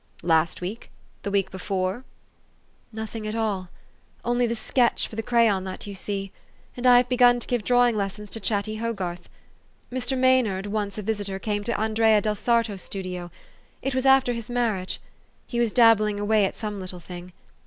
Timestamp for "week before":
1.29-1.93